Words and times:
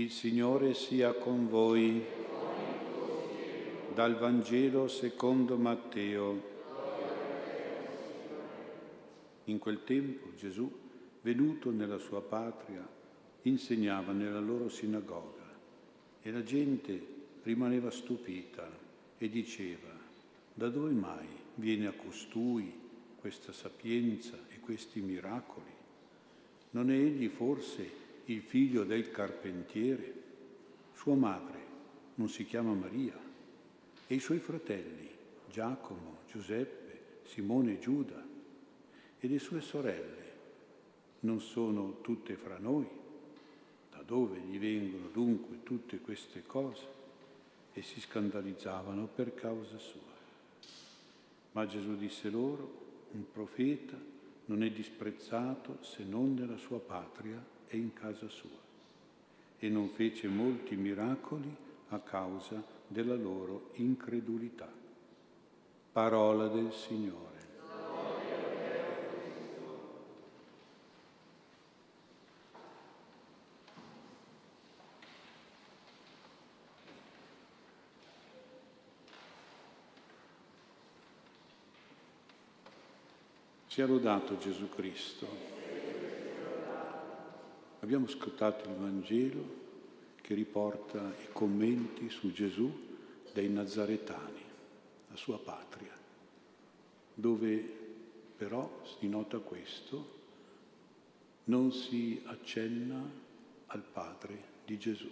Il 0.00 0.10
Signore 0.10 0.72
sia 0.72 1.12
con 1.12 1.46
voi. 1.46 2.02
Dal 3.92 4.16
Vangelo 4.16 4.88
secondo 4.88 5.58
Matteo. 5.58 6.42
In 9.44 9.58
quel 9.58 9.84
tempo 9.84 10.34
Gesù, 10.36 10.72
venuto 11.20 11.70
nella 11.70 11.98
sua 11.98 12.22
patria, 12.22 12.82
insegnava 13.42 14.12
nella 14.12 14.40
loro 14.40 14.70
sinagoga 14.70 15.52
e 16.22 16.30
la 16.30 16.44
gente 16.44 16.98
rimaneva 17.42 17.90
stupita 17.90 18.66
e 19.18 19.28
diceva, 19.28 19.92
da 20.54 20.70
dove 20.70 20.92
mai 20.92 21.28
viene 21.56 21.86
a 21.88 21.92
costui 21.92 22.72
questa 23.16 23.52
sapienza 23.52 24.38
e 24.48 24.60
questi 24.60 25.02
miracoli? 25.02 25.74
Non 26.70 26.90
è 26.90 26.94
egli 26.94 27.28
forse 27.28 28.08
il 28.32 28.42
figlio 28.42 28.84
del 28.84 29.10
carpentiere? 29.10 30.14
Sua 30.94 31.16
madre 31.16 31.58
non 32.14 32.28
si 32.28 32.44
chiama 32.44 32.72
Maria 32.72 33.18
e 34.06 34.14
i 34.14 34.20
suoi 34.20 34.38
fratelli 34.38 35.08
Giacomo, 35.50 36.18
Giuseppe, 36.30 37.22
Simone 37.24 37.72
e 37.72 37.78
Giuda 37.80 38.24
e 39.18 39.28
le 39.28 39.38
sue 39.40 39.60
sorelle 39.60 40.28
non 41.20 41.40
sono 41.40 42.00
tutte 42.02 42.36
fra 42.36 42.58
noi? 42.58 42.86
Da 43.90 44.02
dove 44.02 44.38
gli 44.38 44.58
vengono 44.58 45.08
dunque 45.08 45.64
tutte 45.64 45.98
queste 45.98 46.44
cose? 46.46 46.98
E 47.72 47.82
si 47.82 48.00
scandalizzavano 48.00 49.06
per 49.06 49.34
causa 49.34 49.78
sua. 49.78 50.00
Ma 51.52 51.66
Gesù 51.66 51.96
disse 51.96 52.30
loro, 52.30 53.08
un 53.12 53.24
profeta 53.30 53.98
non 54.46 54.62
è 54.62 54.70
disprezzato 54.70 55.78
se 55.82 56.04
non 56.04 56.34
nella 56.34 56.56
sua 56.56 56.78
patria 56.78 57.58
e 57.70 57.76
in 57.76 57.92
casa 57.92 58.28
sua. 58.28 58.48
E 59.58 59.68
non 59.68 59.88
fece 59.88 60.26
molti 60.26 60.74
miracoli 60.76 61.54
a 61.90 61.98
causa 62.00 62.62
della 62.86 63.14
loro 63.14 63.70
incredulità. 63.74 64.68
Parola 65.92 66.48
del 66.48 66.72
Signore. 66.72 67.28
Sia 83.66 83.86
lodato 83.86 84.36
Gesù 84.38 84.68
Cristo. 84.68 85.59
Abbiamo 87.90 88.06
ascoltato 88.06 88.68
il 88.68 88.76
Vangelo 88.76 89.44
che 90.20 90.34
riporta 90.34 91.12
i 91.24 91.32
commenti 91.32 92.08
su 92.08 92.30
Gesù 92.30 92.70
dei 93.32 93.48
Nazaretani, 93.48 94.40
la 95.08 95.16
sua 95.16 95.40
patria, 95.40 95.92
dove 97.12 97.58
però 98.36 98.80
si 98.84 99.08
nota 99.08 99.38
questo, 99.38 100.18
non 101.46 101.72
si 101.72 102.22
accenna 102.26 103.02
al 103.66 103.82
padre 103.82 104.40
di 104.64 104.78
Gesù, 104.78 105.10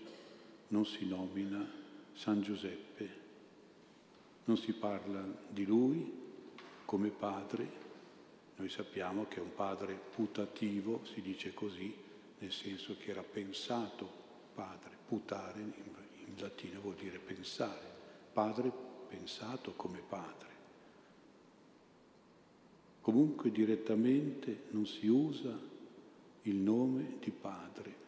non 0.69 0.87
si 0.87 1.05
nomina 1.05 1.69
San 2.13 2.43
Giuseppe, 2.43 3.11
non 4.45 4.57
si 4.57 4.73
parla 4.73 5.27
di 5.49 5.67
lui 5.67 6.13
come 6.85 7.09
padre, 7.09 7.69
noi 8.55 8.69
sappiamo 8.69 9.27
che 9.27 9.39
è 9.41 9.43
un 9.43 9.55
padre 9.57 10.01
putativo, 10.15 11.01
si 11.13 11.21
dice 11.21 11.53
così, 11.53 12.07
nel 12.39 12.53
senso 12.53 12.97
che 12.97 13.11
era 13.11 13.23
pensato 13.23 14.09
padre, 14.55 14.97
putare 15.07 15.61
in, 15.61 15.73
in 16.27 16.35
latino 16.39 16.81
vuol 16.81 16.95
dire 16.95 17.19
pensare, 17.19 17.87
padre 18.33 18.71
pensato 19.09 19.73
come 19.73 20.01
padre. 20.07 20.47
Comunque 23.01 23.51
direttamente 23.51 24.65
non 24.71 24.87
si 24.87 25.07
usa 25.07 25.59
il 26.43 26.57
nome 26.57 27.17
di 27.21 27.31
padre. 27.31 28.07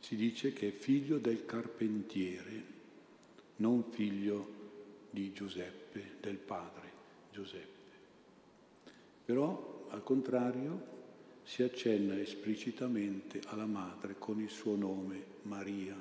Si 0.00 0.16
dice 0.16 0.52
che 0.52 0.68
è 0.68 0.72
figlio 0.72 1.18
del 1.18 1.46
carpentiere, 1.46 2.64
non 3.56 3.84
figlio 3.84 4.62
di 5.10 5.32
Giuseppe, 5.32 6.16
del 6.20 6.36
padre 6.36 6.90
Giuseppe. 7.32 7.92
Però, 9.24 9.86
al 9.90 10.02
contrario, 10.02 10.93
si 11.44 11.62
accenna 11.62 12.18
esplicitamente 12.18 13.40
alla 13.46 13.66
madre 13.66 14.16
con 14.18 14.40
il 14.40 14.48
suo 14.48 14.74
nome 14.76 15.22
Maria. 15.42 15.94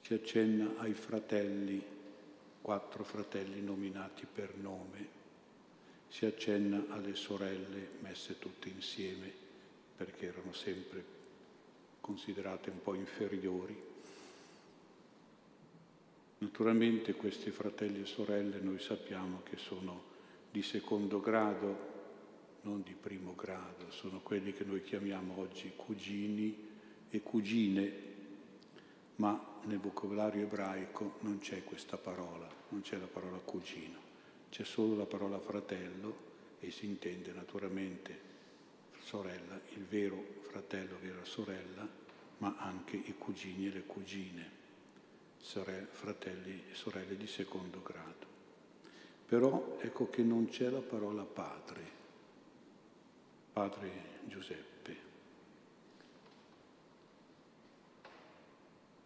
Si 0.00 0.14
accenna 0.14 0.72
ai 0.78 0.94
fratelli, 0.94 1.80
quattro 2.62 3.04
fratelli 3.04 3.60
nominati 3.60 4.26
per 4.26 4.56
nome. 4.56 5.18
Si 6.08 6.24
accenna 6.24 6.86
alle 6.88 7.14
sorelle 7.14 7.90
messe 8.00 8.38
tutte 8.38 8.68
insieme 8.68 9.30
perché 9.96 10.26
erano 10.26 10.52
sempre 10.52 11.04
considerate 12.00 12.70
un 12.70 12.82
po' 12.82 12.94
inferiori. 12.94 13.88
Naturalmente 16.38 17.12
questi 17.12 17.50
fratelli 17.50 18.00
e 18.00 18.06
sorelle 18.06 18.58
noi 18.60 18.80
sappiamo 18.80 19.42
che 19.42 19.58
sono 19.58 20.08
di 20.50 20.62
secondo 20.62 21.20
grado 21.20 21.99
non 22.62 22.82
di 22.82 22.94
primo 22.94 23.34
grado, 23.34 23.90
sono 23.90 24.20
quelli 24.20 24.52
che 24.52 24.64
noi 24.64 24.82
chiamiamo 24.82 25.38
oggi 25.38 25.72
cugini 25.74 26.68
e 27.08 27.20
cugine, 27.22 27.92
ma 29.16 29.58
nel 29.64 29.78
vocabolario 29.78 30.42
ebraico 30.42 31.16
non 31.20 31.38
c'è 31.38 31.64
questa 31.64 31.96
parola, 31.96 32.48
non 32.68 32.82
c'è 32.82 32.98
la 32.98 33.06
parola 33.06 33.38
cugino, 33.38 33.98
c'è 34.50 34.64
solo 34.64 34.96
la 34.96 35.06
parola 35.06 35.38
fratello 35.38 36.28
e 36.60 36.70
si 36.70 36.86
intende 36.86 37.32
naturalmente 37.32 38.28
sorella, 39.02 39.58
il 39.74 39.84
vero 39.84 40.22
fratello, 40.42 40.98
vera 41.00 41.24
sorella, 41.24 41.88
ma 42.38 42.56
anche 42.58 42.96
i 42.96 43.14
cugini 43.16 43.66
e 43.66 43.72
le 43.72 43.84
cugine, 43.84 44.58
fratelli 45.38 46.64
e 46.70 46.74
sorelle 46.74 47.16
di 47.16 47.26
secondo 47.26 47.82
grado. 47.82 48.28
Però 49.26 49.78
ecco 49.80 50.10
che 50.10 50.22
non 50.22 50.48
c'è 50.48 50.68
la 50.68 50.80
parola 50.80 51.22
padre 51.22 51.98
padre 53.52 53.90
Giuseppe. 54.26 54.96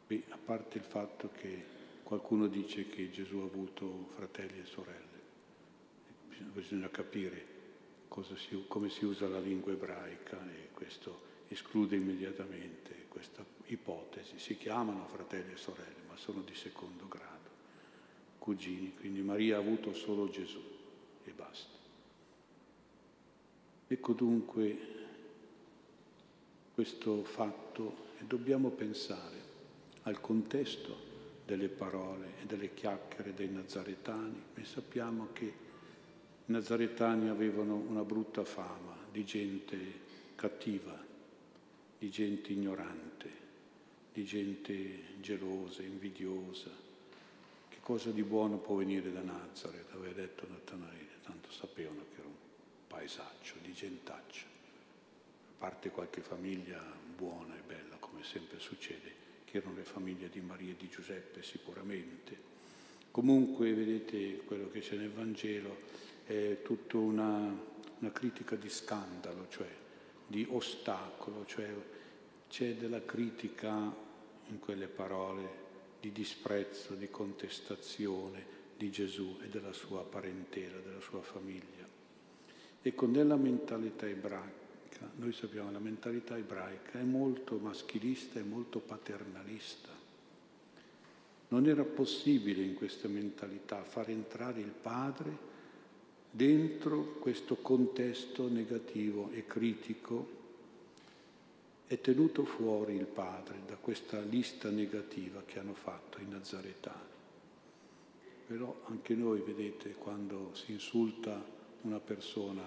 Beh, 0.06 0.22
a 0.28 0.36
parte 0.36 0.78
il 0.78 0.84
fatto 0.84 1.30
che 1.32 1.64
qualcuno 2.02 2.46
dice 2.46 2.88
che 2.88 3.10
Gesù 3.10 3.38
ha 3.38 3.44
avuto 3.44 4.08
fratelli 4.14 4.60
e 4.60 4.66
sorelle, 4.66 5.22
bisogna 6.52 6.90
capire 6.90 7.52
si, 8.34 8.64
come 8.68 8.90
si 8.90 9.04
usa 9.04 9.26
la 9.26 9.40
lingua 9.40 9.72
ebraica 9.72 10.38
e 10.50 10.68
questo 10.72 11.32
esclude 11.48 11.96
immediatamente 11.96 13.06
questa 13.08 13.44
ipotesi. 13.66 14.38
Si 14.38 14.56
chiamano 14.56 15.06
fratelli 15.06 15.52
e 15.52 15.56
sorelle, 15.56 16.02
ma 16.08 16.16
sono 16.16 16.42
di 16.42 16.54
secondo 16.54 17.08
grado, 17.08 17.50
cugini, 18.38 18.94
quindi 18.94 19.20
Maria 19.22 19.56
ha 19.56 19.60
avuto 19.60 19.94
solo 19.94 20.28
Gesù 20.28 20.62
e 21.24 21.30
basta. 21.32 21.72
Ecco 23.94 24.12
dunque 24.12 24.76
questo 26.74 27.22
fatto 27.22 28.08
e 28.18 28.24
dobbiamo 28.24 28.70
pensare 28.70 29.36
al 30.02 30.20
contesto 30.20 30.96
delle 31.46 31.68
parole 31.68 32.32
e 32.42 32.46
delle 32.46 32.74
chiacchiere 32.74 33.34
dei 33.34 33.48
nazaretani. 33.48 34.42
Noi 34.52 34.64
sappiamo 34.64 35.28
che 35.32 35.44
i 35.44 35.52
nazaretani 36.46 37.28
avevano 37.28 37.76
una 37.76 38.02
brutta 38.02 38.44
fama 38.44 38.96
di 39.12 39.24
gente 39.24 39.78
cattiva, 40.34 41.00
di 41.96 42.10
gente 42.10 42.50
ignorante, 42.50 43.30
di 44.12 44.24
gente 44.24 45.20
gelosa, 45.20 45.82
invidiosa. 45.82 46.70
Che 47.68 47.78
cosa 47.80 48.10
di 48.10 48.24
buono 48.24 48.56
può 48.56 48.74
venire 48.74 49.12
da 49.12 49.22
Nazareth, 49.22 49.92
aveva 49.92 50.14
detto 50.14 50.48
Natanaele, 50.48 51.20
tanto 51.22 51.52
sapevano 51.52 52.03
paesaggio, 52.94 53.54
di 53.60 53.72
gentaccio. 53.72 54.44
A 54.46 55.58
parte 55.58 55.90
qualche 55.90 56.20
famiglia 56.20 56.80
buona 57.16 57.56
e 57.56 57.62
bella, 57.66 57.96
come 57.98 58.22
sempre 58.22 58.60
succede, 58.60 59.22
che 59.44 59.58
erano 59.58 59.74
le 59.74 59.82
famiglie 59.82 60.28
di 60.28 60.40
Maria 60.40 60.70
e 60.70 60.76
di 60.76 60.88
Giuseppe 60.88 61.42
sicuramente. 61.42 62.52
Comunque, 63.10 63.74
vedete, 63.74 64.44
quello 64.44 64.70
che 64.70 64.78
c'è 64.78 64.94
nel 64.94 65.10
Vangelo 65.10 65.78
è 66.24 66.60
tutta 66.62 66.98
una, 66.98 67.52
una 67.98 68.12
critica 68.12 68.54
di 68.54 68.68
scandalo, 68.68 69.48
cioè 69.48 69.68
di 70.26 70.46
ostacolo, 70.48 71.44
cioè 71.46 71.74
c'è 72.48 72.74
della 72.76 73.04
critica 73.04 73.92
in 74.46 74.58
quelle 74.60 74.86
parole 74.86 75.62
di 75.98 76.12
disprezzo, 76.12 76.94
di 76.94 77.10
contestazione 77.10 78.62
di 78.76 78.90
Gesù 78.90 79.38
e 79.42 79.48
della 79.48 79.72
sua 79.72 80.04
parentela, 80.04 80.78
della 80.78 81.00
sua 81.00 81.22
famiglia. 81.22 81.83
Ecco, 82.86 83.06
nella 83.06 83.36
mentalità 83.36 84.06
ebraica 84.06 84.62
noi 85.16 85.32
sappiamo 85.32 85.68
che 85.68 85.72
la 85.72 85.80
mentalità 85.80 86.36
ebraica 86.36 86.98
è 86.98 87.02
molto 87.02 87.56
maschilista 87.56 88.38
e 88.38 88.42
molto 88.42 88.78
paternalista. 88.78 89.88
Non 91.48 91.66
era 91.66 91.84
possibile 91.84 92.62
in 92.62 92.74
questa 92.74 93.08
mentalità 93.08 93.82
far 93.84 94.10
entrare 94.10 94.60
il 94.60 94.72
padre 94.72 95.52
dentro 96.30 97.14
questo 97.20 97.56
contesto 97.56 98.48
negativo 98.48 99.30
e 99.30 99.46
critico. 99.46 100.42
È 101.86 101.98
tenuto 102.00 102.44
fuori 102.44 102.96
il 102.96 103.06
padre 103.06 103.60
da 103.66 103.76
questa 103.76 104.20
lista 104.20 104.68
negativa 104.68 105.42
che 105.46 105.58
hanno 105.58 105.74
fatto 105.74 106.18
i 106.20 106.26
nazaretani. 106.26 107.12
Però 108.46 108.82
anche 108.88 109.14
noi, 109.14 109.40
vedete, 109.40 109.94
quando 109.94 110.50
si 110.54 110.72
insulta 110.72 111.42
una 111.84 112.00
persona 112.00 112.62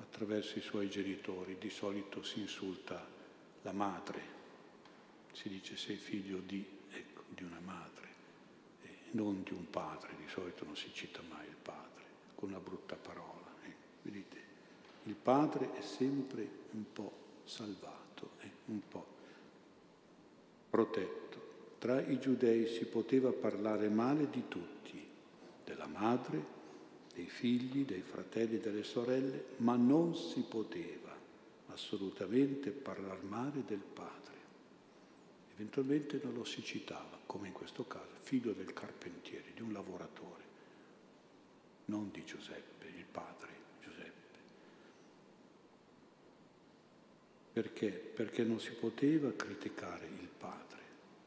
attraverso 0.00 0.58
i 0.58 0.62
suoi 0.62 0.88
genitori, 0.88 1.56
di 1.58 1.70
solito 1.70 2.22
si 2.22 2.40
insulta 2.40 3.06
la 3.62 3.72
madre, 3.72 4.36
si 5.32 5.48
dice 5.48 5.76
sei 5.76 5.96
figlio 5.96 6.38
di, 6.38 6.64
ecco, 6.90 7.22
di 7.28 7.44
una 7.44 7.60
madre, 7.64 8.06
e 8.82 8.88
non 9.12 9.42
di 9.42 9.52
un 9.52 9.70
padre, 9.70 10.14
di 10.16 10.28
solito 10.28 10.64
non 10.64 10.76
si 10.76 10.92
cita 10.92 11.20
mai 11.28 11.46
il 11.46 11.56
padre, 11.60 12.04
con 12.34 12.50
una 12.50 12.58
brutta 12.58 12.96
parola. 12.96 13.46
Eh. 13.64 13.74
Vedete, 14.02 14.36
il 15.04 15.14
padre 15.14 15.72
è 15.74 15.80
sempre 15.80 16.48
un 16.72 16.84
po' 16.92 17.12
salvato, 17.44 18.30
eh, 18.40 18.50
un 18.66 18.80
po' 18.88 19.06
protetto. 20.68 21.26
Tra 21.78 22.00
i 22.00 22.18
giudei 22.18 22.66
si 22.66 22.86
poteva 22.86 23.30
parlare 23.30 23.88
male 23.88 24.28
di 24.28 24.48
tutti 24.48 25.06
della 25.64 25.86
madre, 25.86 26.56
dei 27.18 27.26
figli, 27.26 27.84
dei 27.84 28.02
fratelli 28.02 28.56
e 28.56 28.60
delle 28.60 28.84
sorelle, 28.84 29.46
ma 29.56 29.74
non 29.74 30.14
si 30.14 30.40
poteva 30.42 31.12
assolutamente 31.66 32.70
parlare 32.70 33.22
male 33.22 33.64
del 33.66 33.82
padre. 33.82 34.36
Eventualmente 35.54 36.20
non 36.22 36.34
lo 36.34 36.44
si 36.44 36.62
citava, 36.62 37.18
come 37.26 37.48
in 37.48 37.52
questo 37.52 37.84
caso, 37.88 38.14
figlio 38.20 38.52
del 38.52 38.72
carpentiere, 38.72 39.50
di 39.52 39.62
un 39.62 39.72
lavoratore, 39.72 40.44
non 41.86 42.08
di 42.12 42.24
Giuseppe, 42.24 42.86
il 42.86 43.04
padre 43.10 43.50
Giuseppe. 43.82 44.38
Perché? 47.52 47.88
Perché 47.88 48.44
non 48.44 48.60
si 48.60 48.70
poteva 48.74 49.32
criticare 49.32 50.06
il 50.06 50.28
padre 50.38 50.78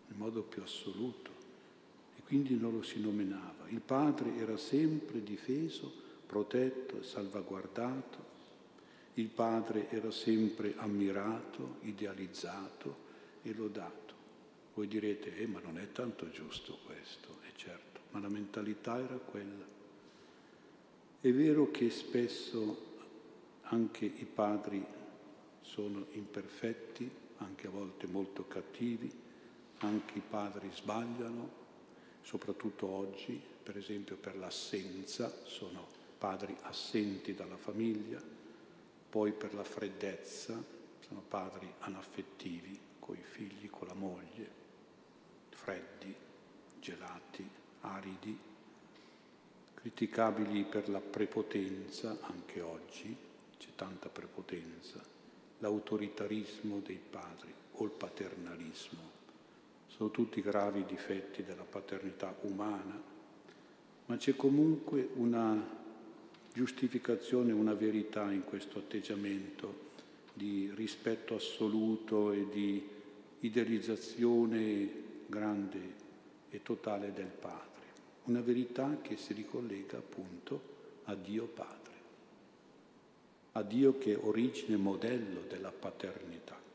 in 0.07 0.15
modo 0.15 0.41
più 0.41 0.61
assoluto 0.61 1.40
quindi 2.25 2.57
non 2.57 2.71
lo 2.71 2.81
si 2.81 3.01
nominava. 3.01 3.67
Il 3.67 3.81
padre 3.81 4.37
era 4.37 4.55
sempre 4.55 5.21
difeso, 5.21 5.91
protetto, 6.25 7.03
salvaguardato. 7.03 8.29
Il 9.15 9.27
padre 9.27 9.89
era 9.89 10.11
sempre 10.11 10.73
ammirato, 10.77 11.79
idealizzato 11.81 12.95
e 13.41 13.53
lodato. 13.53 14.13
Voi 14.73 14.87
direte, 14.87 15.35
eh, 15.35 15.45
ma 15.45 15.59
non 15.59 15.77
è 15.77 15.91
tanto 15.91 16.29
giusto 16.29 16.79
questo, 16.85 17.39
è 17.41 17.51
certo, 17.55 17.99
ma 18.11 18.21
la 18.21 18.29
mentalità 18.29 18.97
era 18.97 19.17
quella. 19.17 19.65
È 21.19 21.31
vero 21.33 21.69
che 21.69 21.89
spesso 21.89 22.89
anche 23.63 24.05
i 24.05 24.25
padri 24.25 24.83
sono 25.61 26.05
imperfetti, 26.11 27.09
anche 27.39 27.67
a 27.67 27.71
volte 27.71 28.07
molto 28.07 28.47
cattivi, 28.47 29.11
anche 29.79 30.17
i 30.17 30.23
padri 30.27 30.69
sbagliano, 30.73 31.59
soprattutto 32.21 32.88
oggi, 32.88 33.41
per 33.63 33.77
esempio 33.77 34.15
per 34.15 34.38
l'assenza, 34.38 35.31
sono 35.45 35.88
padri 36.18 36.56
assenti 36.62 37.33
dalla 37.33 37.57
famiglia, 37.57 38.21
poi 39.09 39.31
per 39.31 39.53
la 39.53 39.63
freddezza, 39.63 40.62
sono 41.00 41.23
padri 41.27 41.71
anaffettivi 41.79 42.79
con 43.00 43.15
i 43.15 43.23
figli, 43.23 43.69
con 43.69 43.88
la 43.88 43.94
moglie, 43.94 44.50
freddi, 45.50 46.15
gelati, 46.79 47.47
aridi, 47.81 48.38
criticabili 49.73 50.63
per 50.63 50.89
la 50.89 51.01
prepotenza, 51.01 52.18
anche 52.21 52.62
oggi 52.62 53.15
c'è 53.57 53.69
tanta 53.75 54.09
prepotenza, 54.09 55.00
l'autoritarismo 55.59 56.79
dei 56.79 57.00
padri 57.09 57.53
o 57.73 57.83
il 57.83 57.91
paternalismo 57.91 59.20
sono 59.95 60.09
tutti 60.09 60.41
gravi 60.41 60.85
difetti 60.85 61.43
della 61.43 61.63
paternità 61.63 62.35
umana, 62.41 62.99
ma 64.05 64.17
c'è 64.17 64.35
comunque 64.35 65.09
una 65.15 65.79
giustificazione, 66.53 67.51
una 67.51 67.73
verità 67.73 68.31
in 68.31 68.43
questo 68.43 68.79
atteggiamento 68.79 69.89
di 70.33 70.71
rispetto 70.75 71.35
assoluto 71.35 72.31
e 72.31 72.47
di 72.49 72.88
idealizzazione 73.39 74.89
grande 75.27 75.79
e 76.49 76.61
totale 76.63 77.13
del 77.13 77.25
Padre. 77.25 77.69
Una 78.25 78.41
verità 78.41 78.97
che 79.01 79.17
si 79.17 79.33
ricollega 79.33 79.97
appunto 79.97 80.61
a 81.05 81.15
Dio 81.15 81.45
Padre, 81.45 81.94
a 83.53 83.61
Dio 83.61 83.97
che 83.97 84.13
è 84.13 84.19
origine 84.21 84.77
modello 84.77 85.41
della 85.47 85.71
paternità. 85.71 86.70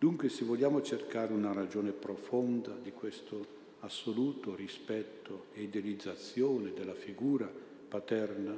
Dunque 0.00 0.30
se 0.30 0.46
vogliamo 0.46 0.80
cercare 0.80 1.34
una 1.34 1.52
ragione 1.52 1.90
profonda 1.92 2.74
di 2.74 2.90
questo 2.90 3.58
assoluto 3.80 4.54
rispetto 4.54 5.48
e 5.52 5.64
idealizzazione 5.64 6.72
della 6.72 6.94
figura 6.94 7.46
paterna, 7.86 8.56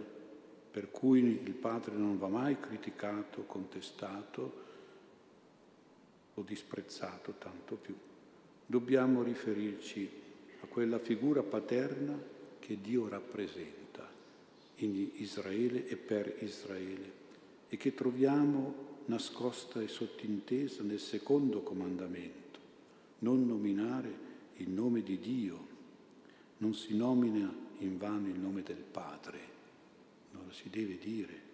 per 0.71 0.93
cui 0.93 1.19
il 1.19 1.55
padre 1.55 1.97
non 1.97 2.17
va 2.17 2.29
mai 2.29 2.61
criticato, 2.61 3.43
contestato 3.43 4.53
o 6.35 6.43
disprezzato 6.43 7.35
tanto 7.39 7.75
più, 7.75 7.97
dobbiamo 8.65 9.25
riferirci 9.25 10.09
a 10.61 10.67
quella 10.67 11.01
figura 11.01 11.43
paterna 11.43 12.17
che 12.61 12.79
Dio 12.81 13.09
rappresenta 13.09 14.09
in 14.77 15.11
Israele 15.15 15.89
e 15.89 15.97
per 15.97 16.37
Israele 16.39 17.13
e 17.69 17.77
che 17.77 17.95
troviamo 17.95 18.92
nascosta 19.07 19.81
e 19.81 19.89
sottintesa 19.89 20.83
nel 20.83 21.01
secondo 21.01 21.63
comandamento, 21.63 22.59
non 23.21 23.47
nominare 23.47 24.31
il 24.57 24.69
nome 24.69 25.03
di 25.03 25.19
Dio, 25.19 25.67
non 26.59 26.75
si 26.75 26.97
nomina 26.97 27.53
in 27.79 27.99
vano 27.99 28.29
il 28.29 28.39
nome 28.39 28.63
del 28.63 28.77
Padre, 28.77 29.39
non 30.33 30.45
lo 30.47 30.53
si 30.53 30.71
deve 30.71 30.99
dire. 30.99 31.51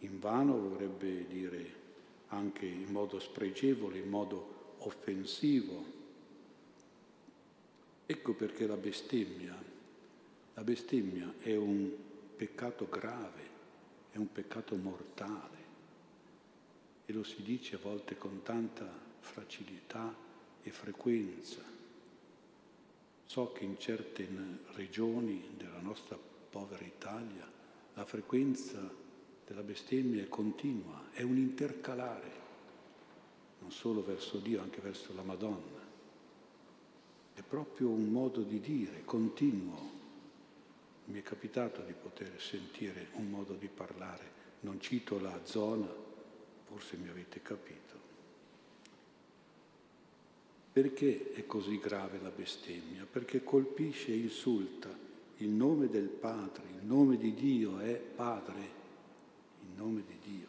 In 0.00 0.18
vano 0.18 0.58
vorrebbe 0.58 1.26
dire 1.26 1.78
anche 2.28 2.66
in 2.66 2.90
modo 2.90 3.18
spregevole, 3.18 3.98
in 3.98 4.08
modo 4.08 4.74
offensivo. 4.78 5.98
Ecco 8.06 8.32
perché 8.34 8.66
la 8.66 8.76
bestemmia, 8.76 9.56
la 10.54 10.62
bestemmia 10.64 11.34
è 11.40 11.56
un 11.56 11.90
peccato 12.36 12.88
grave, 12.88 13.48
è 14.10 14.16
un 14.16 14.30
peccato 14.32 14.74
mortale 14.76 15.59
e 17.10 17.12
lo 17.12 17.24
si 17.24 17.42
dice 17.42 17.74
a 17.74 17.80
volte 17.82 18.16
con 18.16 18.42
tanta 18.42 18.88
facilità 19.18 20.14
e 20.62 20.70
frequenza. 20.70 21.60
So 23.24 23.52
che 23.52 23.64
in 23.64 23.78
certe 23.78 24.28
regioni 24.74 25.50
della 25.56 25.80
nostra 25.80 26.16
povera 26.16 26.84
Italia 26.84 27.48
la 27.94 28.04
frequenza 28.04 28.88
della 29.44 29.62
bestemmia 29.62 30.22
è 30.22 30.28
continua, 30.28 31.10
è 31.10 31.22
un 31.22 31.36
intercalare, 31.36 32.30
non 33.58 33.72
solo 33.72 34.04
verso 34.04 34.38
Dio, 34.38 34.62
anche 34.62 34.80
verso 34.80 35.12
la 35.12 35.22
Madonna. 35.22 35.78
È 37.34 37.42
proprio 37.42 37.88
un 37.88 38.04
modo 38.04 38.42
di 38.42 38.60
dire 38.60 39.04
continuo. 39.04 39.98
Mi 41.06 41.18
è 41.18 41.22
capitato 41.22 41.82
di 41.82 41.92
poter 41.92 42.40
sentire 42.40 43.08
un 43.14 43.28
modo 43.28 43.54
di 43.54 43.68
parlare, 43.68 44.38
non 44.60 44.80
cito 44.80 45.18
la 45.18 45.40
zona, 45.42 46.08
forse 46.70 46.96
mi 46.96 47.08
avete 47.08 47.42
capito. 47.42 47.98
Perché 50.72 51.32
è 51.32 51.44
così 51.46 51.78
grave 51.80 52.20
la 52.22 52.30
bestemmia? 52.30 53.04
Perché 53.10 53.42
colpisce 53.42 54.12
e 54.12 54.16
insulta 54.16 54.88
il 55.38 55.48
nome 55.48 55.88
del 55.88 56.08
Padre, 56.08 56.62
il 56.78 56.86
nome 56.86 57.16
di 57.16 57.34
Dio 57.34 57.80
è 57.80 57.94
Padre, 57.94 58.60
il 59.62 59.76
nome 59.76 60.04
di 60.06 60.16
Dio, 60.22 60.46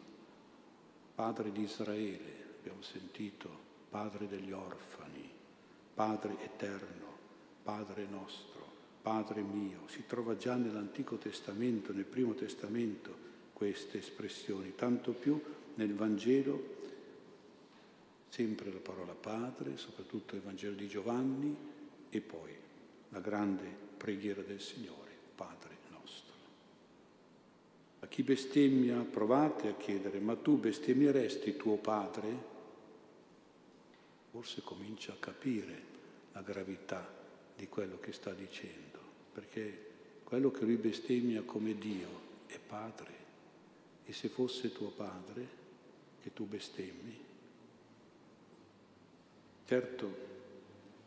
Padre 1.16 1.50
di 1.50 1.62
Israele, 1.62 2.54
abbiamo 2.58 2.82
sentito, 2.82 3.70
Padre 3.90 4.28
degli 4.28 4.52
orfani, 4.52 5.28
Padre 5.92 6.36
eterno, 6.44 7.06
Padre 7.64 8.06
nostro, 8.06 8.64
Padre 9.02 9.42
mio. 9.42 9.80
Si 9.86 10.04
trova 10.06 10.36
già 10.36 10.54
nell'Antico 10.54 11.16
Testamento, 11.16 11.92
nel 11.92 12.04
Primo 12.04 12.34
Testamento, 12.34 13.30
queste 13.52 13.98
espressioni, 13.98 14.74
tanto 14.76 15.12
più 15.12 15.40
nel 15.74 15.94
Vangelo 15.94 16.80
sempre 18.28 18.72
la 18.72 18.80
parola 18.80 19.12
Padre, 19.12 19.76
soprattutto 19.76 20.34
il 20.34 20.40
Vangelo 20.40 20.74
di 20.74 20.88
Giovanni 20.88 21.54
e 22.08 22.20
poi 22.20 22.50
la 23.10 23.20
grande 23.20 23.68
preghiera 23.96 24.40
del 24.40 24.60
Signore, 24.60 25.10
Padre 25.34 25.76
nostro. 25.90 26.34
A 28.00 28.06
chi 28.06 28.22
bestemmia 28.22 28.96
provate 29.00 29.68
a 29.68 29.76
chiedere, 29.76 30.18
ma 30.18 30.34
tu 30.34 30.58
bestemmieresti 30.58 31.56
tuo 31.56 31.76
padre? 31.76 32.50
Forse 34.30 34.62
comincia 34.62 35.12
a 35.12 35.16
capire 35.20 35.90
la 36.32 36.40
gravità 36.40 37.06
di 37.54 37.68
quello 37.68 37.98
che 38.00 38.12
sta 38.12 38.32
dicendo, 38.32 38.98
perché 39.32 39.90
quello 40.24 40.50
che 40.50 40.64
lui 40.64 40.76
bestemmia 40.76 41.42
come 41.42 41.76
Dio 41.76 42.08
è 42.46 42.58
padre. 42.58 43.20
E 44.06 44.12
se 44.14 44.28
fosse 44.28 44.72
tuo 44.72 44.88
padre 44.88 45.60
che 46.22 46.32
tu 46.32 46.46
bestemmi? 46.46 47.18
Certo, 49.66 50.30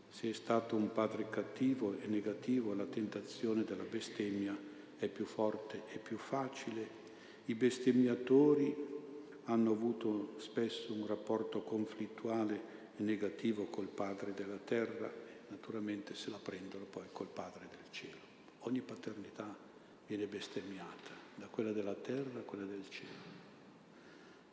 se 0.09 0.29
è 0.29 0.33
stato 0.33 0.75
un 0.75 0.91
padre 0.91 1.29
cattivo 1.29 1.97
e 1.99 2.07
negativo, 2.07 2.73
la 2.73 2.85
tentazione 2.85 3.63
della 3.63 3.83
bestemmia 3.83 4.57
è 4.97 5.07
più 5.07 5.25
forte 5.25 5.83
e 5.91 5.97
più 5.97 6.17
facile. 6.17 7.03
I 7.45 7.55
bestemmiatori 7.55 8.75
hanno 9.45 9.71
avuto 9.71 10.35
spesso 10.37 10.93
un 10.93 11.05
rapporto 11.05 11.61
conflittuale 11.61 12.73
e 12.97 13.03
negativo 13.03 13.65
col 13.65 13.87
Padre 13.87 14.33
della 14.33 14.57
terra, 14.57 15.11
naturalmente 15.49 16.15
se 16.15 16.29
la 16.29 16.39
prendono 16.41 16.85
poi 16.85 17.05
col 17.11 17.27
Padre 17.27 17.67
del 17.69 17.91
cielo. 17.91 18.17
Ogni 18.61 18.81
paternità 18.81 19.55
viene 20.07 20.25
bestemmiata, 20.25 21.11
da 21.35 21.47
quella 21.47 21.71
della 21.71 21.93
terra 21.93 22.39
a 22.39 22.43
quella 22.43 22.65
del 22.65 22.83
cielo. 22.89 23.34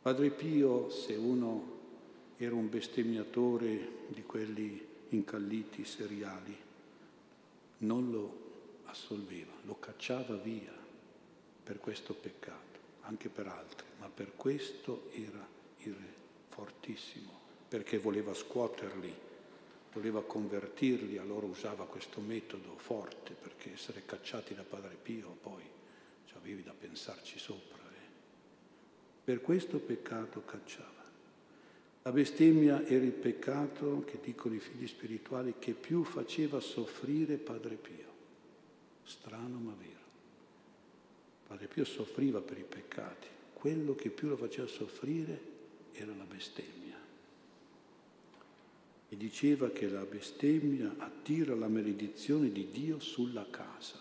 Padre 0.03 0.31
Pio, 0.31 0.89
se 0.89 1.15
uno 1.15 1.79
era 2.35 2.53
un 2.55 2.69
bestemmiatore 2.69 4.03
di 4.07 4.21
quelli 4.23 4.85
incalliti 5.07 5.85
seriali, 5.85 6.53
non 7.77 8.11
lo 8.11 8.81
assolveva, 8.83 9.53
lo 9.61 9.79
cacciava 9.79 10.35
via 10.35 10.73
per 11.63 11.79
questo 11.79 12.13
peccato, 12.13 12.79
anche 13.03 13.29
per 13.29 13.47
altri, 13.47 13.87
ma 14.01 14.09
per 14.09 14.35
questo 14.35 15.07
era 15.13 15.47
fortissimo, 16.49 17.31
perché 17.69 17.97
voleva 17.97 18.33
scuoterli, 18.33 19.15
voleva 19.93 20.21
convertirli, 20.21 21.17
allora 21.17 21.45
usava 21.45 21.85
questo 21.85 22.19
metodo 22.19 22.75
forte, 22.75 23.35
perché 23.41 23.71
essere 23.71 24.03
cacciati 24.05 24.53
da 24.53 24.63
Padre 24.63 24.97
Pio 25.01 25.37
poi 25.41 25.63
ci 26.25 26.33
avevi 26.35 26.61
da 26.61 26.73
pensarci 26.77 27.39
sopra. 27.39 27.82
Per 29.23 29.39
questo 29.41 29.79
peccato 29.79 30.43
cacciava. 30.43 30.91
La 32.03 32.11
bestemmia 32.11 32.85
era 32.85 33.05
il 33.05 33.13
peccato, 33.13 34.03
che 34.05 34.19
dicono 34.21 34.55
i 34.55 34.59
figli 34.59 34.85
spirituali, 34.85 35.55
che 35.59 35.71
più 35.71 36.03
faceva 36.03 36.59
soffrire 36.59 37.37
Padre 37.37 37.75
Pio. 37.75 38.11
Strano 39.05 39.57
ma 39.59 39.73
vero. 39.79 39.91
Padre 41.47 41.67
Pio 41.67 41.85
soffriva 41.85 42.41
per 42.41 42.57
i 42.57 42.65
peccati, 42.67 43.27
quello 43.53 43.95
che 43.95 44.09
più 44.09 44.27
lo 44.27 44.35
faceva 44.35 44.67
soffrire 44.67 45.39
era 45.93 46.13
la 46.13 46.25
bestemmia. 46.25 46.97
E 49.07 49.15
diceva 49.15 49.69
che 49.69 49.87
la 49.87 50.03
bestemmia 50.03 50.95
attira 50.97 51.55
la 51.55 51.69
maledizione 51.69 52.51
di 52.51 52.69
Dio 52.69 52.99
sulla 52.99 53.47
casa. 53.49 53.97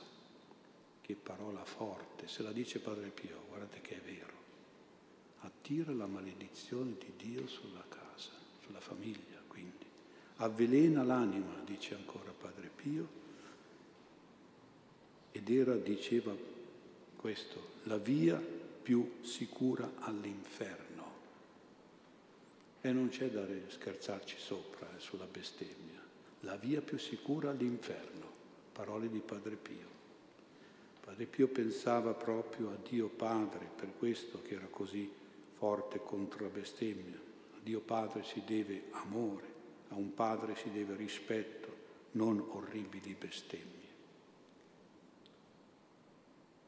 Che 1.01 1.15
parola 1.15 1.65
forte, 1.65 2.27
se 2.27 2.43
la 2.43 2.51
dice 2.51 2.81
Padre 2.81 3.11
Pio, 3.11 3.45
guardate 3.49 3.81
che 3.81 3.97
è 3.97 4.01
vero. 4.01 4.42
Attira 5.45 5.93
la 5.93 6.07
maledizione 6.07 6.95
di 6.99 7.13
Dio 7.17 7.47
sulla 7.47 7.85
casa, 7.89 8.31
sulla 8.65 8.81
famiglia, 8.81 9.41
quindi. 9.49 9.87
Avvelena 10.37 11.03
l'anima, 11.03 11.61
dice 11.65 11.95
ancora 11.95 12.33
Padre 12.33 12.71
Pio, 12.75 13.21
ed 15.33 15.51
era, 15.51 15.77
diceva 15.77 16.35
questo, 17.17 17.71
la 17.85 17.97
via 17.97 18.41
più 18.83 19.15
sicura 19.23 19.91
all'inferno. 19.99 20.91
E 22.81 22.93
non 22.93 23.09
c'è 23.09 23.31
da 23.31 23.45
scherzarci 23.69 24.37
sopra 24.39 24.89
eh, 24.95 25.01
sulla 25.01 25.27
bestemmia. 25.27 26.01
La 26.41 26.57
via 26.57 26.81
più 26.81 26.99
sicura 26.99 27.51
all'inferno, 27.51 28.31
parole 28.73 29.09
di 29.09 29.21
Padre 29.21 29.57
Pio. 29.57 29.91
Padre 31.01 31.27
Pio 31.27 31.49
pensava 31.49 32.13
proprio 32.13 32.71
a 32.71 32.89
Dio 32.89 33.09
Padre, 33.09 33.71
per 33.75 33.93
questo 33.97 34.43
che 34.43 34.55
era 34.55 34.67
così 34.67 35.11
forte 35.63 36.01
contro 36.03 36.43
la 36.43 36.51
bestemmia. 36.51 37.15
A 37.15 37.59
Dio 37.63 37.79
Padre 37.79 38.25
si 38.25 38.43
deve 38.45 38.87
amore, 38.91 39.47
a 39.91 39.95
un 39.95 40.13
Padre 40.13 40.57
si 40.57 40.73
deve 40.73 40.97
rispetto, 40.97 41.69
non 42.13 42.45
orribili 42.49 43.15
bestemmie. 43.17 43.91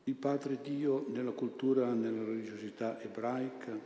Il 0.04 0.14
Padre 0.14 0.60
Dio 0.62 1.06
nella 1.08 1.32
cultura, 1.32 1.92
nella 1.92 2.22
religiosità 2.22 3.02
ebraica 3.02 3.76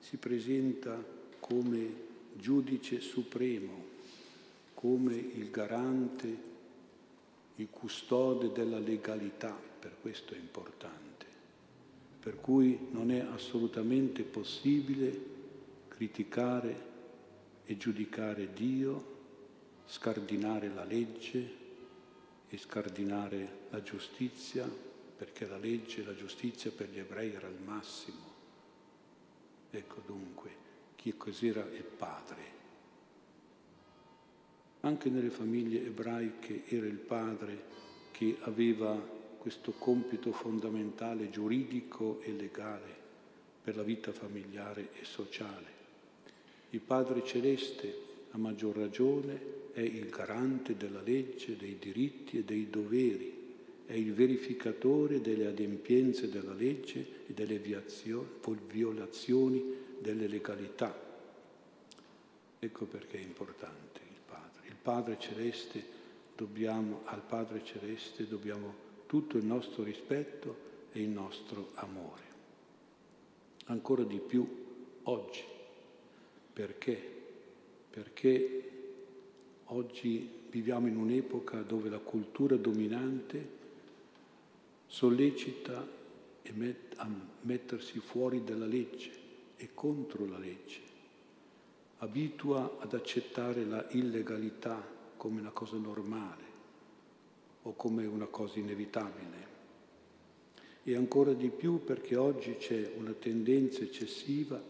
si 0.00 0.16
presenta 0.16 1.00
come 1.38 2.06
giudice 2.32 2.98
supremo, 2.98 3.84
come 4.74 5.14
il 5.14 5.52
garante, 5.52 6.36
il 7.54 7.68
custode 7.70 8.50
della 8.50 8.80
legalità, 8.80 9.56
per 9.78 9.94
questo 10.00 10.34
è 10.34 10.36
importante. 10.36 11.37
Per 12.28 12.42
cui 12.42 12.88
non 12.90 13.10
è 13.10 13.20
assolutamente 13.20 14.22
possibile 14.22 15.18
criticare 15.88 16.86
e 17.64 17.78
giudicare 17.78 18.52
Dio, 18.52 19.16
scardinare 19.86 20.68
la 20.68 20.84
legge 20.84 21.50
e 22.46 22.58
scardinare 22.58 23.60
la 23.70 23.82
giustizia 23.82 24.70
perché 25.16 25.46
la 25.46 25.56
legge 25.56 26.02
e 26.02 26.04
la 26.04 26.14
giustizia 26.14 26.70
per 26.70 26.90
gli 26.90 26.98
ebrei 26.98 27.32
era 27.32 27.48
il 27.48 27.62
massimo. 27.64 28.34
Ecco 29.70 30.02
dunque, 30.04 30.50
chi 30.96 31.16
cos'era 31.16 31.64
il 31.64 31.82
padre. 31.96 32.42
Anche 34.80 35.08
nelle 35.08 35.30
famiglie 35.30 35.82
ebraiche 35.86 36.64
era 36.66 36.84
il 36.84 36.98
padre 36.98 37.64
che 38.10 38.36
aveva 38.40 39.16
questo 39.48 39.72
compito 39.78 40.30
fondamentale 40.30 41.30
giuridico 41.30 42.20
e 42.20 42.32
legale 42.32 42.94
per 43.64 43.76
la 43.76 43.82
vita 43.82 44.12
familiare 44.12 44.90
e 44.92 45.06
sociale. 45.06 45.66
Il 46.68 46.80
Padre 46.80 47.24
Celeste, 47.24 47.94
a 48.32 48.36
maggior 48.36 48.76
ragione, 48.76 49.40
è 49.72 49.80
il 49.80 50.10
garante 50.10 50.76
della 50.76 51.00
legge, 51.00 51.56
dei 51.56 51.78
diritti 51.78 52.36
e 52.36 52.44
dei 52.44 52.68
doveri 52.68 53.36
è 53.86 53.94
il 53.94 54.12
verificatore 54.12 55.22
delle 55.22 55.46
adempienze 55.46 56.28
della 56.28 56.52
legge 56.52 57.24
e 57.26 57.32
delle 57.32 57.58
violazioni 58.66 59.64
delle 59.98 60.26
legalità. 60.26 60.94
Ecco 62.58 62.84
perché 62.84 63.16
è 63.16 63.22
importante 63.22 64.00
il 64.10 64.20
Padre. 64.26 64.68
Il 64.68 64.76
Padre 64.82 65.16
Celeste 65.18 65.82
dobbiamo, 66.36 67.00
al 67.04 67.22
Padre 67.22 67.64
Celeste 67.64 68.28
dobbiamo 68.28 68.87
tutto 69.08 69.38
il 69.38 69.44
nostro 69.44 69.82
rispetto 69.82 70.66
e 70.92 71.00
il 71.00 71.08
nostro 71.08 71.70
amore. 71.76 72.22
Ancora 73.64 74.04
di 74.04 74.18
più 74.18 74.46
oggi. 75.04 75.42
Perché? 76.52 77.16
Perché 77.88 78.70
oggi 79.64 80.30
viviamo 80.50 80.88
in 80.88 80.96
un'epoca 80.96 81.62
dove 81.62 81.88
la 81.88 81.98
cultura 81.98 82.56
dominante 82.56 83.56
sollecita 84.86 85.96
a 86.96 87.10
mettersi 87.42 87.98
fuori 88.00 88.44
dalla 88.44 88.66
legge 88.66 89.10
e 89.56 89.70
contro 89.72 90.26
la 90.26 90.38
legge, 90.38 90.80
abitua 91.98 92.76
ad 92.78 92.92
accettare 92.92 93.64
la 93.64 93.86
illegalità 93.90 94.86
come 95.16 95.40
una 95.40 95.50
cosa 95.50 95.76
normale 95.76 96.47
o 97.68 97.74
come 97.74 98.06
una 98.06 98.26
cosa 98.26 98.58
inevitabile. 98.58 99.46
E 100.82 100.94
ancora 100.94 101.32
di 101.32 101.50
più 101.50 101.84
perché 101.84 102.16
oggi 102.16 102.56
c'è 102.56 102.92
una 102.96 103.12
tendenza 103.12 103.82
eccessiva 103.82 104.60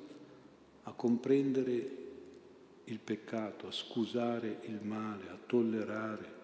a 0.83 0.93
comprendere 0.93 1.97
il 2.85 2.99
peccato, 2.99 3.67
a 3.67 3.73
scusare 3.73 4.61
il 4.63 4.81
male, 4.83 5.29
a 5.29 5.39
tollerare, 5.47 6.37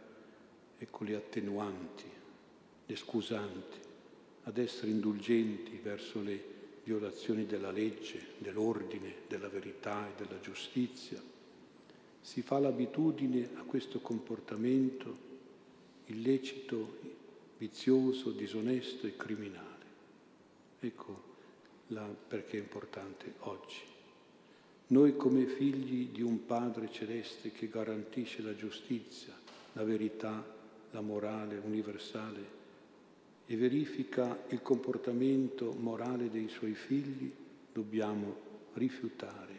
ecco 0.79 1.05
le 1.05 1.15
attenuanti 1.17 2.15
le 2.87 2.97
scusanti, 2.97 3.79
ad 4.45 4.59
essere 4.59 4.91
indulgenti 4.91 5.79
verso 5.83 6.21
le 6.21 6.53
violazioni 6.85 7.47
della 7.47 7.71
legge, 7.71 8.21
dell'ordine, 8.39 9.15
della 9.27 9.49
verità 9.49 10.07
e 10.07 10.23
della 10.23 10.39
giustizia. 10.41 11.21
Si 12.21 12.43
fa 12.43 12.59
l'abitudine 12.59 13.51
a 13.55 13.63
questo 13.63 14.01
comportamento 14.01 15.33
illecito, 16.07 16.99
vizioso, 17.59 18.31
disonesto 18.31 19.07
e 19.07 19.17
criminale. 19.17 19.85
Ecco 20.81 21.23
la, 21.89 22.03
perché 22.03 22.59
è 22.59 22.61
importante 22.61 23.35
oggi. 23.41 23.81
Noi 24.89 25.17
come 25.17 25.47
figli 25.47 26.09
di 26.09 26.23
un 26.23 26.45
Padre 26.45 26.91
celeste 26.91 27.51
che 27.51 27.69
garantisce 27.69 28.43
la 28.43 28.55
giustizia, 28.55 29.33
la 29.73 29.83
verità, 29.83 30.45
la 30.91 31.01
morale 31.01 31.61
universale, 31.65 32.63
e 33.47 33.57
verifica 33.57 34.45
il 34.49 34.63
comportamento 34.63 35.73
morale 35.73 36.31
dei 36.31 36.49
suoi 36.49 36.75
figli, 36.75 37.31
dobbiamo 37.73 38.37
rifiutare 38.75 39.53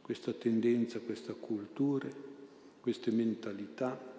questa 0.00 0.32
tendenza, 0.32 0.98
questa 1.00 1.34
cultura, 1.34 2.08
queste 2.80 3.10
mentalità 3.10 4.11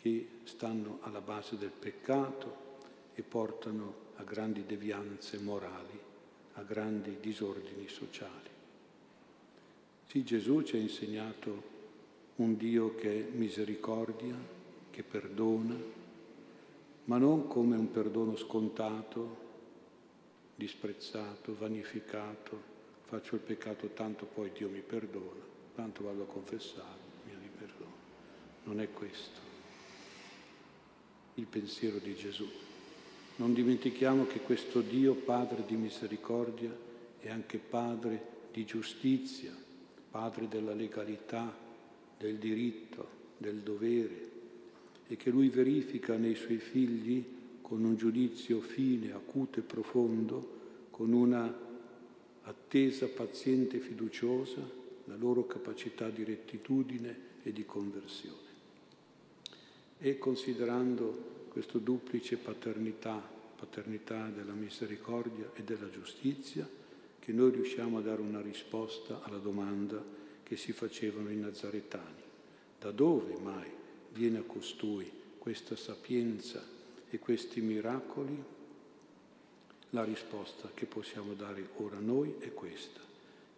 che 0.00 0.28
stanno 0.44 0.98
alla 1.02 1.20
base 1.20 1.58
del 1.58 1.70
peccato 1.70 2.68
e 3.14 3.22
portano 3.22 4.08
a 4.16 4.22
grandi 4.22 4.64
devianze 4.64 5.38
morali, 5.38 5.98
a 6.54 6.62
grandi 6.62 7.18
disordini 7.20 7.86
sociali. 7.86 8.48
Sì, 10.06 10.24
Gesù 10.24 10.62
ci 10.62 10.76
ha 10.76 10.80
insegnato 10.80 11.78
un 12.36 12.56
Dio 12.56 12.94
che 12.94 13.28
è 13.28 13.30
misericordia, 13.30 14.34
che 14.90 15.02
perdona, 15.02 15.76
ma 17.04 17.18
non 17.18 17.46
come 17.46 17.76
un 17.76 17.90
perdono 17.90 18.36
scontato, 18.36 19.48
disprezzato, 20.54 21.54
vanificato, 21.54 22.68
faccio 23.04 23.34
il 23.34 23.42
peccato 23.42 23.88
tanto 23.88 24.24
poi 24.24 24.50
Dio 24.52 24.68
mi 24.68 24.80
perdona, 24.80 25.42
tanto 25.74 26.04
vado 26.04 26.22
a 26.22 26.26
confessare, 26.26 27.08
mi 27.24 27.50
perdono. 27.56 27.92
Non 28.64 28.80
è 28.80 28.90
questo 28.90 29.49
il 31.40 31.46
pensiero 31.46 31.96
di 31.98 32.14
Gesù. 32.14 32.46
Non 33.36 33.54
dimentichiamo 33.54 34.26
che 34.26 34.40
questo 34.40 34.82
Dio 34.82 35.14
Padre 35.14 35.64
di 35.66 35.74
misericordia 35.74 36.70
è 37.18 37.30
anche 37.30 37.56
Padre 37.56 38.38
di 38.52 38.66
giustizia, 38.66 39.50
Padre 40.10 40.48
della 40.48 40.74
legalità, 40.74 41.56
del 42.18 42.36
diritto, 42.36 43.08
del 43.38 43.60
dovere 43.60 44.28
e 45.06 45.16
che 45.16 45.30
Lui 45.30 45.48
verifica 45.48 46.16
nei 46.16 46.34
Suoi 46.34 46.58
figli 46.58 47.24
con 47.62 47.82
un 47.84 47.96
giudizio 47.96 48.60
fine, 48.60 49.12
acuto 49.12 49.60
e 49.60 49.62
profondo, 49.62 50.58
con 50.90 51.12
una 51.12 51.68
attesa 52.42 53.06
paziente 53.06 53.78
e 53.78 53.80
fiduciosa, 53.80 54.60
la 55.04 55.16
loro 55.16 55.46
capacità 55.46 56.10
di 56.10 56.22
rettitudine 56.22 57.28
e 57.42 57.52
di 57.52 57.64
conversione. 57.64 58.49
E 60.02 60.18
considerando 60.18 61.46
questa 61.50 61.76
duplice 61.76 62.38
paternità, 62.38 63.22
paternità 63.56 64.28
della 64.28 64.54
misericordia 64.54 65.50
e 65.52 65.62
della 65.62 65.90
giustizia, 65.90 66.66
che 67.18 67.32
noi 67.32 67.50
riusciamo 67.50 67.98
a 67.98 68.00
dare 68.00 68.22
una 68.22 68.40
risposta 68.40 69.20
alla 69.22 69.36
domanda 69.36 70.02
che 70.42 70.56
si 70.56 70.72
facevano 70.72 71.30
i 71.30 71.36
nazaretani. 71.36 72.22
Da 72.80 72.90
dove 72.92 73.36
mai 73.42 73.68
viene 74.12 74.38
a 74.38 74.42
costui 74.42 75.10
questa 75.36 75.76
sapienza 75.76 76.64
e 77.10 77.18
questi 77.18 77.60
miracoli? 77.60 78.42
La 79.90 80.02
risposta 80.02 80.70
che 80.72 80.86
possiamo 80.86 81.34
dare 81.34 81.68
ora 81.76 81.98
noi 81.98 82.36
è 82.38 82.54
questa. 82.54 83.00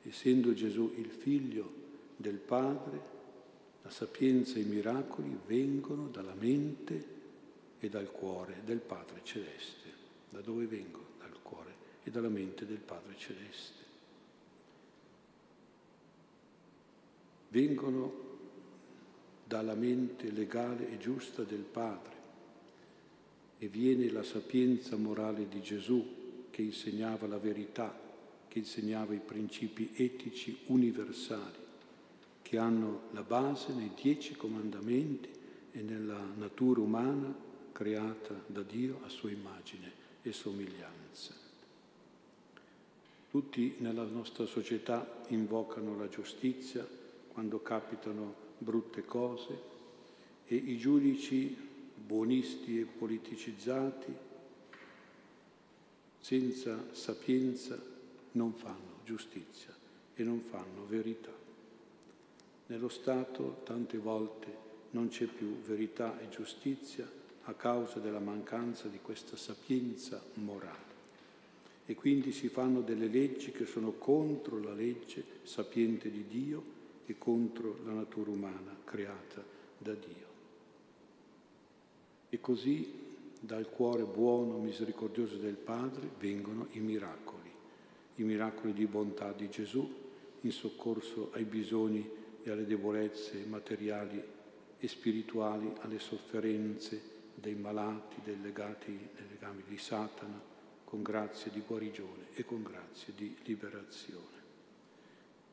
Essendo 0.02 0.52
Gesù 0.54 0.92
il 0.96 1.10
figlio 1.10 1.72
del 2.16 2.38
Padre, 2.38 3.00
la 3.82 3.90
sapienza 3.90 4.56
e 4.56 4.60
i 4.60 4.64
miracoli 4.64 5.36
vengono 5.46 6.06
dalla 6.06 6.34
mente 6.34 7.20
e 7.80 7.88
dal 7.88 8.10
cuore 8.10 8.62
del 8.64 8.78
Padre 8.78 9.20
Celeste. 9.24 9.90
Da 10.30 10.40
dove 10.40 10.66
vengo? 10.66 11.00
Dal 11.18 11.36
cuore 11.42 11.74
e 12.04 12.10
dalla 12.10 12.28
mente 12.28 12.64
del 12.64 12.78
Padre 12.78 13.14
Celeste. 13.16 13.80
Vengono 17.48 18.30
dalla 19.44 19.74
mente 19.74 20.30
legale 20.30 20.90
e 20.90 20.98
giusta 20.98 21.42
del 21.42 21.60
Padre 21.60 22.20
e 23.58 23.68
viene 23.68 24.10
la 24.10 24.22
sapienza 24.22 24.96
morale 24.96 25.48
di 25.48 25.60
Gesù 25.60 26.46
che 26.50 26.62
insegnava 26.62 27.26
la 27.26 27.38
verità, 27.38 27.98
che 28.48 28.60
insegnava 28.60 29.12
i 29.12 29.20
principi 29.20 29.92
etici 29.96 30.60
universali 30.66 31.61
che 32.52 32.58
hanno 32.58 33.04
la 33.12 33.22
base 33.22 33.72
nei 33.72 33.92
dieci 33.98 34.34
comandamenti 34.34 35.30
e 35.72 35.80
nella 35.80 36.22
natura 36.36 36.82
umana 36.82 37.34
creata 37.72 38.38
da 38.44 38.60
Dio 38.60 39.00
a 39.06 39.08
sua 39.08 39.30
immagine 39.30 39.90
e 40.20 40.32
somiglianza. 40.32 41.32
Tutti 43.30 43.76
nella 43.78 44.04
nostra 44.04 44.44
società 44.44 45.24
invocano 45.28 45.96
la 45.96 46.10
giustizia 46.10 46.86
quando 47.28 47.62
capitano 47.62 48.34
brutte 48.58 49.02
cose 49.06 49.58
e 50.44 50.54
i 50.54 50.76
giudici 50.76 51.56
buonisti 51.94 52.80
e 52.80 52.84
politicizzati 52.84 54.14
senza 56.20 56.84
sapienza 56.92 57.82
non 58.32 58.52
fanno 58.52 59.00
giustizia 59.06 59.74
e 60.12 60.22
non 60.22 60.40
fanno 60.40 60.84
verità. 60.86 61.41
Nello 62.66 62.88
Stato 62.88 63.60
tante 63.64 63.98
volte 63.98 64.70
non 64.90 65.08
c'è 65.08 65.26
più 65.26 65.60
verità 65.60 66.18
e 66.20 66.28
giustizia, 66.28 67.20
a 67.46 67.54
causa 67.54 67.98
della 67.98 68.20
mancanza 68.20 68.88
di 68.88 69.00
questa 69.02 69.36
sapienza 69.36 70.22
morale. 70.34 70.90
E 71.86 71.94
quindi 71.94 72.30
si 72.30 72.48
fanno 72.48 72.80
delle 72.80 73.08
leggi 73.08 73.50
che 73.50 73.66
sono 73.66 73.92
contro 73.92 74.60
la 74.60 74.72
legge 74.72 75.24
sapiente 75.42 76.10
di 76.10 76.24
Dio 76.28 76.62
e 77.06 77.18
contro 77.18 77.78
la 77.84 77.92
natura 77.92 78.30
umana 78.30 78.76
creata 78.84 79.44
da 79.76 79.92
Dio. 79.92 80.30
E 82.28 82.40
così 82.40 83.00
dal 83.40 83.68
cuore 83.68 84.04
buono, 84.04 84.58
misericordioso 84.58 85.36
del 85.36 85.56
Padre 85.56 86.08
vengono 86.20 86.68
i 86.72 86.78
miracoli, 86.78 87.50
i 88.16 88.22
miracoli 88.22 88.72
di 88.72 88.86
bontà 88.86 89.32
di 89.32 89.50
Gesù 89.50 90.00
in 90.42 90.52
soccorso 90.52 91.30
ai 91.32 91.44
bisogni 91.44 92.08
e 92.42 92.50
alle 92.50 92.66
debolezze 92.66 93.44
materiali 93.46 94.22
e 94.78 94.88
spirituali, 94.88 95.72
alle 95.80 95.98
sofferenze 95.98 97.00
dei 97.34 97.54
malati, 97.54 98.16
dei 98.24 98.40
legati, 98.40 98.90
dei 98.90 99.28
legami 99.30 99.62
di 99.66 99.78
Satana, 99.78 100.40
con 100.84 101.02
grazie 101.02 101.50
di 101.50 101.62
guarigione 101.66 102.26
e 102.34 102.44
con 102.44 102.62
grazie 102.62 103.12
di 103.16 103.34
liberazione. 103.44 104.40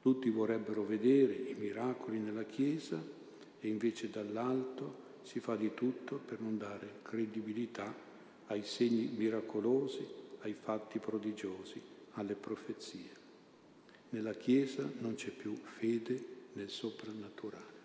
Tutti 0.01 0.29
vorrebbero 0.29 0.83
vedere 0.83 1.33
i 1.33 1.53
miracoli 1.53 2.19
nella 2.19 2.43
Chiesa 2.43 3.01
e 3.59 3.67
invece 3.67 4.09
dall'alto 4.09 5.07
si 5.23 5.39
fa 5.39 5.55
di 5.55 5.73
tutto 5.73 6.17
per 6.17 6.39
non 6.39 6.57
dare 6.57 6.99
credibilità 7.03 7.93
ai 8.47 8.63
segni 8.63 9.11
miracolosi, 9.15 10.05
ai 10.41 10.53
fatti 10.53 10.99
prodigiosi, 10.99 11.81
alle 12.13 12.35
profezie. 12.35 13.17
Nella 14.09 14.33
Chiesa 14.33 14.89
non 14.99 15.13
c'è 15.15 15.29
più 15.29 15.55
fede 15.55 16.37
nel 16.53 16.69
soprannaturale, 16.69 17.77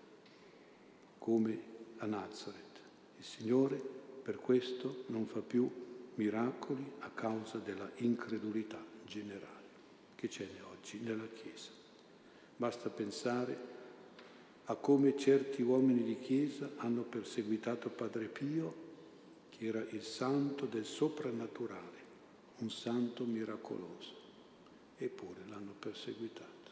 come 1.19 1.61
a 1.99 2.07
Nazareth. 2.07 2.81
Il 3.19 3.25
Signore 3.25 3.77
per 4.23 4.37
questo 4.37 5.05
non 5.09 5.27
fa 5.27 5.41
più 5.41 5.71
miracoli 6.15 6.93
a 7.01 7.11
causa 7.11 7.59
della 7.59 7.91
incredulità 7.97 8.83
generale 9.05 9.53
che 10.15 10.29
c'è 10.29 10.49
oggi 10.71 10.99
nella 11.01 11.27
Chiesa. 11.35 11.71
Basta 12.57 12.89
pensare 12.89 13.73
a 14.67 14.75
come 14.77 15.17
certi 15.19 15.61
uomini 15.61 16.03
di 16.03 16.19
Chiesa 16.19 16.71
hanno 16.77 17.03
perseguitato 17.03 17.91
Padre 17.91 18.27
Pio, 18.27 18.83
che 19.51 19.67
era 19.67 19.85
il 19.91 20.03
santo 20.03 20.65
del 20.65 20.87
soprannaturale, 20.87 22.03
un 22.59 22.71
santo 22.71 23.25
miracoloso, 23.25 24.15
eppure 24.97 25.41
l'hanno 25.49 25.75
perseguitato. 25.79 26.64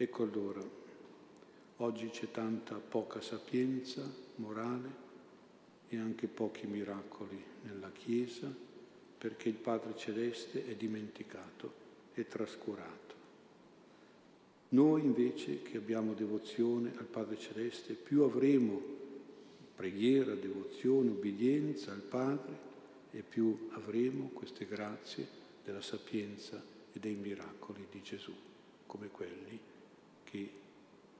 Ecco 0.00 0.22
allora 0.22 0.78
Oggi 1.80 2.08
c'è 2.08 2.32
tanta 2.32 2.74
poca 2.74 3.20
sapienza 3.20 4.02
morale 4.36 5.06
e 5.88 5.96
anche 5.96 6.26
pochi 6.26 6.66
miracoli 6.66 7.40
nella 7.62 7.92
Chiesa 7.92 8.52
perché 9.16 9.48
il 9.48 9.54
Padre 9.54 9.96
Celeste 9.96 10.66
è 10.66 10.74
dimenticato 10.74 11.72
e 12.14 12.26
trascurato. 12.26 13.14
Noi 14.70 15.02
invece 15.02 15.62
che 15.62 15.76
abbiamo 15.76 16.14
devozione 16.14 16.92
al 16.96 17.06
Padre 17.06 17.38
Celeste, 17.38 17.94
più 17.94 18.22
avremo 18.22 18.82
preghiera, 19.76 20.34
devozione, 20.34 21.10
obbedienza 21.10 21.92
al 21.92 22.02
Padre 22.02 22.58
e 23.12 23.22
più 23.22 23.68
avremo 23.70 24.30
queste 24.32 24.66
grazie 24.66 25.28
della 25.64 25.82
sapienza 25.82 26.60
e 26.92 26.98
dei 26.98 27.14
miracoli 27.14 27.86
di 27.88 28.02
Gesù, 28.02 28.34
come 28.86 29.08
quelli 29.10 29.76
che 30.28 30.50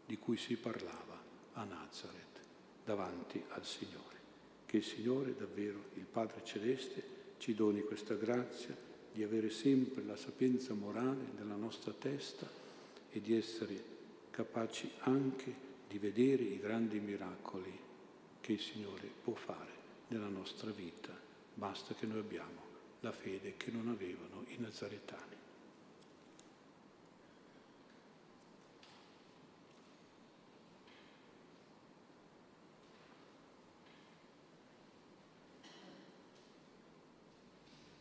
di 0.05 0.19
cui 0.19 0.37
si 0.37 0.57
parlava 0.57 1.19
a 1.55 1.65
Nazareth 1.65 2.41
davanti 2.85 3.43
al 3.49 3.65
Signore. 3.65 4.17
Che 4.67 4.79
il 4.79 4.85
Signore, 4.85 5.35
davvero, 5.35 5.85
il 5.95 6.05
Padre 6.05 6.45
Celeste, 6.45 7.17
ci 7.39 7.55
doni 7.55 7.81
questa 7.83 8.15
grazia 8.15 8.77
di 9.13 9.23
avere 9.23 9.49
sempre 9.49 10.03
la 10.05 10.17
sapienza 10.17 10.75
morale 10.75 11.31
della 11.37 11.55
nostra 11.55 11.93
testa 11.93 12.49
e 13.11 13.21
di 13.21 13.35
essere 13.35 13.97
capaci 14.31 14.91
anche 15.01 15.67
di 15.89 15.99
vedere 15.99 16.43
i 16.43 16.59
grandi 16.59 17.01
miracoli 17.01 17.77
che 18.41 18.53
il 18.53 18.61
Signore 18.61 19.09
può 19.23 19.35
fare 19.35 19.73
nella 20.09 20.29
nostra 20.29 20.71
vita. 20.71 21.17
Basta 21.55 21.95
che 21.95 22.07
noi 22.07 22.19
abbiamo 22.19 22.67
la 23.01 23.13
fede 23.13 23.57
che 23.57 23.71
non 23.71 23.89
avevano 23.89 24.45
i 24.49 24.57
nazaretani. 24.59 25.28